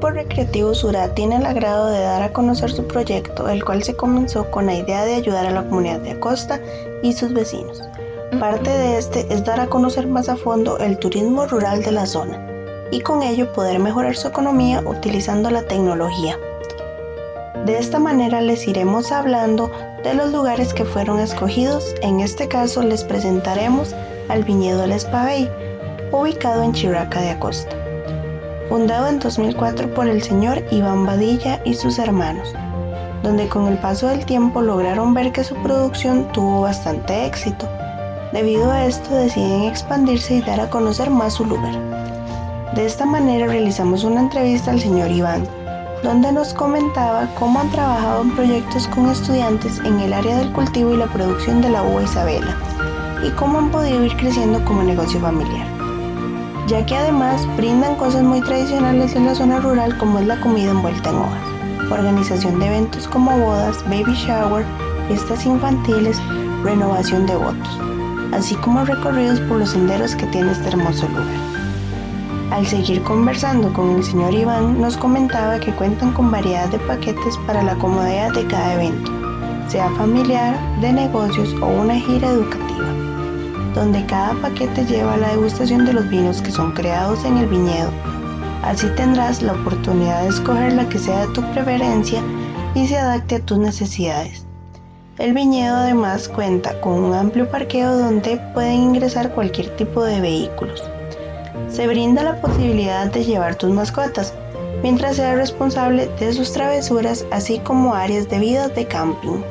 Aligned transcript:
Grupo 0.00 0.16
Recreativo 0.16 0.74
Surá 0.74 1.14
tiene 1.14 1.36
el 1.36 1.44
agrado 1.44 1.88
de 1.88 2.00
dar 2.00 2.22
a 2.22 2.32
conocer 2.32 2.72
su 2.72 2.86
proyecto, 2.86 3.50
el 3.50 3.62
cual 3.62 3.82
se 3.82 3.94
comenzó 3.94 4.50
con 4.50 4.64
la 4.64 4.72
idea 4.72 5.04
de 5.04 5.14
ayudar 5.14 5.44
a 5.44 5.50
la 5.50 5.62
comunidad 5.64 6.00
de 6.00 6.12
Acosta 6.12 6.58
y 7.02 7.12
sus 7.12 7.34
vecinos. 7.34 7.82
Parte 8.38 8.70
de 8.70 8.96
este 8.96 9.26
es 9.28 9.44
dar 9.44 9.60
a 9.60 9.66
conocer 9.66 10.06
más 10.06 10.30
a 10.30 10.36
fondo 10.36 10.78
el 10.78 10.98
turismo 10.98 11.44
rural 11.44 11.82
de 11.82 11.92
la 11.92 12.06
zona 12.06 12.42
y 12.90 13.02
con 13.02 13.22
ello 13.22 13.52
poder 13.52 13.78
mejorar 13.78 14.16
su 14.16 14.28
economía 14.28 14.82
utilizando 14.86 15.50
la 15.50 15.64
tecnología. 15.64 16.38
De 17.66 17.76
esta 17.76 17.98
manera 17.98 18.40
les 18.40 18.66
iremos 18.66 19.12
hablando 19.12 19.70
de 20.02 20.14
los 20.14 20.32
lugares 20.32 20.72
que 20.72 20.86
fueron 20.86 21.20
escogidos. 21.20 21.94
En 22.00 22.20
este 22.20 22.48
caso 22.48 22.82
les 22.82 23.04
presentaremos 23.04 23.94
al 24.30 24.44
viñedo 24.44 24.82
El 24.82 24.92
Espabey, 24.92 25.46
ubicado 26.10 26.62
en 26.62 26.72
Chiraca 26.72 27.20
de 27.20 27.32
Acosta. 27.32 27.89
Fundado 28.70 29.08
en 29.08 29.18
2004 29.18 29.92
por 29.94 30.06
el 30.06 30.22
señor 30.22 30.62
Iván 30.70 31.04
Badilla 31.04 31.60
y 31.64 31.74
sus 31.74 31.98
hermanos, 31.98 32.54
donde 33.24 33.48
con 33.48 33.66
el 33.66 33.76
paso 33.78 34.06
del 34.06 34.24
tiempo 34.24 34.62
lograron 34.62 35.12
ver 35.12 35.32
que 35.32 35.42
su 35.42 35.56
producción 35.56 36.30
tuvo 36.32 36.60
bastante 36.60 37.26
éxito. 37.26 37.68
Debido 38.32 38.70
a 38.70 38.86
esto 38.86 39.12
deciden 39.12 39.64
expandirse 39.64 40.36
y 40.36 40.42
dar 40.42 40.60
a 40.60 40.70
conocer 40.70 41.10
más 41.10 41.34
su 41.34 41.46
lugar. 41.46 41.74
De 42.76 42.86
esta 42.86 43.04
manera 43.04 43.48
realizamos 43.48 44.04
una 44.04 44.20
entrevista 44.20 44.70
al 44.70 44.78
señor 44.78 45.10
Iván, 45.10 45.48
donde 46.04 46.30
nos 46.30 46.54
comentaba 46.54 47.28
cómo 47.40 47.58
han 47.58 47.72
trabajado 47.72 48.22
en 48.22 48.36
proyectos 48.36 48.86
con 48.86 49.10
estudiantes 49.10 49.80
en 49.80 49.98
el 49.98 50.12
área 50.12 50.36
del 50.36 50.52
cultivo 50.52 50.94
y 50.94 50.96
la 50.96 51.08
producción 51.08 51.60
de 51.60 51.70
la 51.70 51.82
uva 51.82 52.04
Isabela 52.04 52.56
y 53.26 53.30
cómo 53.30 53.58
han 53.58 53.72
podido 53.72 54.04
ir 54.04 54.16
creciendo 54.16 54.64
como 54.64 54.84
negocio 54.84 55.18
familiar, 55.18 55.66
ya 56.70 56.86
que 56.86 56.96
además 56.96 57.44
brindan 57.56 57.96
cosas 57.96 58.22
muy 58.22 58.40
tradicionales 58.42 59.16
en 59.16 59.26
la 59.26 59.34
zona 59.34 59.58
rural 59.58 59.98
como 59.98 60.20
es 60.20 60.26
la 60.28 60.38
comida 60.40 60.70
envuelta 60.70 61.10
en 61.10 61.16
hojas, 61.16 61.90
organización 61.90 62.60
de 62.60 62.66
eventos 62.66 63.08
como 63.08 63.36
bodas, 63.36 63.82
baby 63.86 64.14
shower, 64.14 64.64
fiestas 65.08 65.44
infantiles, 65.44 66.16
renovación 66.62 67.26
de 67.26 67.34
votos, 67.34 67.80
así 68.32 68.54
como 68.54 68.84
recorridos 68.84 69.40
por 69.40 69.58
los 69.58 69.70
senderos 69.70 70.14
que 70.14 70.26
tiene 70.26 70.52
este 70.52 70.68
hermoso 70.68 71.08
lugar. 71.08 71.26
Al 72.52 72.64
seguir 72.64 73.02
conversando 73.02 73.72
con 73.72 73.96
el 73.96 74.04
señor 74.04 74.32
Iván, 74.32 74.80
nos 74.80 74.96
comentaba 74.96 75.58
que 75.58 75.72
cuentan 75.72 76.12
con 76.12 76.30
variedad 76.30 76.68
de 76.68 76.78
paquetes 76.78 77.36
para 77.48 77.64
la 77.64 77.74
comodidad 77.78 78.32
de 78.32 78.46
cada 78.46 78.74
evento, 78.74 79.10
sea 79.66 79.90
familiar, 79.96 80.56
de 80.80 80.92
negocios 80.92 81.52
o 81.62 81.66
una 81.66 81.96
gira 81.96 82.28
educativa, 82.28 82.86
donde 83.74 84.04
cada 84.06 84.34
paquete 84.34 84.84
lleva 84.84 85.16
la 85.16 85.28
degustación 85.30 85.84
de 85.84 85.92
los 85.92 86.08
vinos 86.08 86.42
que 86.42 86.50
son 86.50 86.72
creados 86.72 87.24
en 87.24 87.38
el 87.38 87.46
viñedo. 87.46 87.90
Así 88.62 88.86
tendrás 88.96 89.42
la 89.42 89.52
oportunidad 89.52 90.22
de 90.22 90.28
escoger 90.28 90.72
la 90.74 90.88
que 90.88 90.98
sea 90.98 91.26
de 91.26 91.32
tu 91.32 91.42
preferencia 91.52 92.22
y 92.74 92.86
se 92.86 92.98
adapte 92.98 93.36
a 93.36 93.40
tus 93.40 93.58
necesidades. 93.58 94.46
El 95.18 95.34
viñedo 95.34 95.76
además 95.76 96.28
cuenta 96.28 96.80
con 96.80 96.92
un 97.04 97.14
amplio 97.14 97.50
parqueo 97.50 97.96
donde 97.96 98.36
pueden 98.54 98.80
ingresar 98.80 99.32
cualquier 99.32 99.74
tipo 99.76 100.02
de 100.02 100.20
vehículos 100.20 100.82
se 101.70 101.86
brinda 101.86 102.24
la 102.24 102.40
posibilidad 102.40 103.06
de 103.06 103.24
llevar 103.24 103.54
tus 103.54 103.70
mascotas, 103.70 104.34
mientras 104.82 105.16
seas 105.16 105.36
responsable 105.36 106.08
de 106.18 106.32
sus 106.32 106.52
travesuras, 106.52 107.24
así 107.30 107.58
como 107.60 107.94
áreas 107.94 108.28
de 108.28 108.38
vida 108.38 108.68
de 108.68 108.86
camping. 108.86 109.42